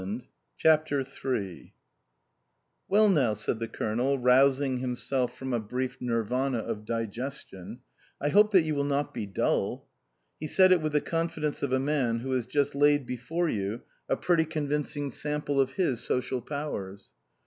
23 0.01 0.23
CHAPTER 0.57 0.99
III" 1.01 1.03
^1 1.31 1.63
T 1.69 1.73
yTELL 2.89 3.13
now," 3.13 3.35
said 3.35 3.59
the 3.59 3.67
Colonel, 3.67 4.17
rousing 4.17 4.71
V 4.77 4.77
V 4.77 4.81
himself 4.81 5.37
from 5.37 5.53
a 5.53 5.59
brief 5.59 5.97
nirvana 5.99 6.57
of 6.57 6.85
diges 6.87 7.45
tion," 7.47 7.81
I 8.19 8.29
hope 8.29 8.49
that 8.49 8.63
you 8.63 8.73
will 8.73 8.83
not 8.83 9.13
be 9.13 9.27
dull." 9.27 9.87
He 10.39 10.47
said 10.47 10.71
it 10.71 10.81
with 10.81 10.93
the 10.93 11.01
confidence 11.01 11.61
of 11.61 11.71
a 11.71 11.79
man 11.79 12.21
who 12.21 12.31
has 12.31 12.47
just 12.47 12.73
laid 12.73 13.05
before 13.05 13.47
you 13.49 13.81
a 14.09 14.15
pretty 14.17 14.45
convincing 14.45 15.11
sample 15.11 15.61
of 15.61 15.73
his 15.73 15.99
social 16.03 16.41
powers. 16.41 17.09